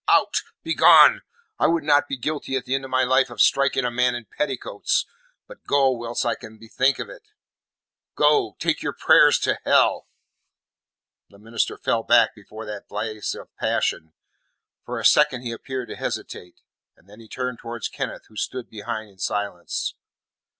"Out! 0.07 0.41
Begone! 0.63 1.21
I 1.59 1.67
would 1.67 1.83
not 1.83 2.07
be 2.07 2.17
guilty 2.17 2.55
at 2.55 2.65
the 2.65 2.73
end 2.73 2.83
of 2.83 2.89
my 2.89 3.03
life 3.03 3.29
of 3.29 3.39
striking 3.39 3.85
a 3.85 3.91
man 3.91 4.15
in 4.15 4.25
petticoats. 4.25 5.05
But 5.45 5.63
go 5.67 5.91
whilst 5.91 6.25
I 6.25 6.33
can 6.33 6.57
bethink 6.57 6.97
me 6.97 7.03
of 7.03 7.09
it! 7.11 7.21
Go 8.15 8.55
take 8.57 8.81
your 8.81 8.93
prayers 8.93 9.37
to 9.41 9.59
hell." 9.63 10.07
The 11.29 11.37
minister 11.37 11.77
fell 11.77 12.01
back 12.01 12.33
before 12.33 12.65
that 12.65 12.87
blaze 12.87 13.35
of 13.35 13.55
passion. 13.57 14.13
For 14.83 14.97
a 14.99 15.05
second 15.05 15.43
he 15.43 15.51
appeared 15.51 15.89
to 15.89 15.95
hesitate, 15.95 16.61
then 16.97 17.19
he 17.19 17.27
turned 17.27 17.59
towards 17.59 17.87
Kenneth, 17.87 18.25
who 18.27 18.35
stood 18.37 18.71
behind 18.71 19.07
in 19.07 19.19
silence. 19.19 19.93